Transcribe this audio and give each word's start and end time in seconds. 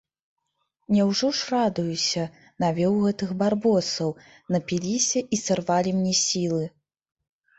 Няўжо 0.93 1.27
ж 1.39 1.51
радуюся, 1.55 2.23
навёў 2.63 2.95
гэтых 3.03 3.29
барбосаў, 3.43 4.09
напіліся 4.55 5.19
і 5.37 5.41
сарвалі 5.45 5.89
мне 5.99 6.13
сілы. 6.25 6.63